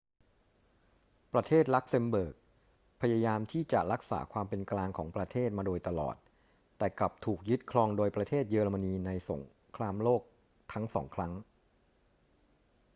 [1.33, 2.35] ประเทศลักเซมเบิร์ก
[3.01, 6.15] พยายามที่จะรักษาความเป็นกลางของประเทศมาโดยตลอด
[6.77, 9.41] แต่กลับถูกยึดครองโดยประเทศเยอรมนีในสง
[9.75, 10.21] ครามโลก
[10.73, 11.31] ทั้งสองครั้ง